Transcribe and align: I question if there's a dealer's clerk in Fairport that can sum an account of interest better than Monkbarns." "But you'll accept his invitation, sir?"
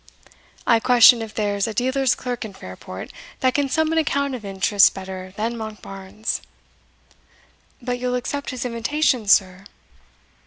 I 0.65 0.79
question 0.79 1.21
if 1.21 1.35
there's 1.35 1.67
a 1.67 1.75
dealer's 1.75 2.15
clerk 2.15 2.43
in 2.43 2.53
Fairport 2.53 3.13
that 3.41 3.53
can 3.53 3.69
sum 3.69 3.91
an 3.91 3.99
account 3.99 4.33
of 4.33 4.43
interest 4.43 4.95
better 4.95 5.31
than 5.37 5.55
Monkbarns." 5.55 6.41
"But 7.83 7.99
you'll 7.99 8.15
accept 8.15 8.49
his 8.49 8.65
invitation, 8.65 9.27
sir?" 9.27 9.65